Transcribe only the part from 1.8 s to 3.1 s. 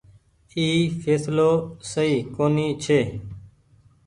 سئي ڪونيٚ ڇي۔